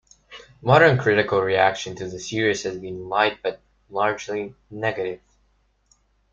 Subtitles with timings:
[0.63, 5.21] Modern critical reaction to the series has been light but largely negative.